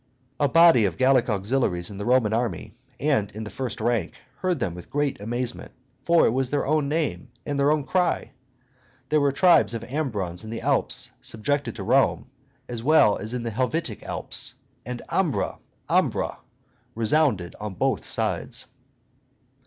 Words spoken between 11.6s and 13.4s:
to Rome as well as